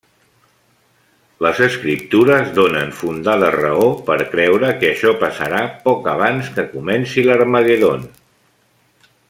Les 1.45 1.59
Escriptures 1.65 2.49
donen 2.55 2.95
fundada 3.03 3.51
raó 3.57 3.85
per 4.09 4.17
creure 4.33 4.73
que 4.81 4.91
això 4.95 5.15
passarà 5.25 5.63
poc 5.87 6.13
abans 6.17 6.53
que 6.57 6.69
comenci 6.73 7.29
l'Harmagedon. 7.29 8.09